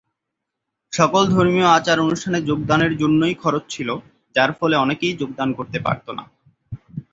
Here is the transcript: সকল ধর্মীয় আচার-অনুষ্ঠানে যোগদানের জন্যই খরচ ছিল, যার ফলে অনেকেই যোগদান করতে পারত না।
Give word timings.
সকল 0.93 1.23
ধর্মীয় 1.27 1.67
আচার-অনুষ্ঠানে 1.69 2.39
যোগদানের 2.41 2.97
জন্যই 2.97 3.35
খরচ 3.35 3.63
ছিল, 3.69 3.89
যার 4.35 4.51
ফলে 4.53 4.75
অনেকেই 4.75 5.13
যোগদান 5.17 5.49
করতে 5.53 5.77
পারত 5.79 6.07
না। 6.09 6.23